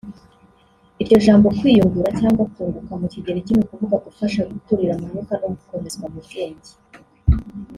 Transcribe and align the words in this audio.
Iryo 1.01 1.17
jambo 1.25 1.47
“kwiyungura” 1.57 2.09
cyangwa 2.19 2.43
“kunguka” 2.53 2.93
mu 3.01 3.07
kigereki 3.13 3.51
ni 3.53 3.61
ukuvuga 3.63 3.95
gufasha 4.05 4.41
gukurira 4.51 4.93
mu 4.99 5.05
Mwuka 5.09 5.33
no 5.41 5.47
gukomezwa 5.55 6.05
mu 6.13 6.19
bwenge 6.25 6.71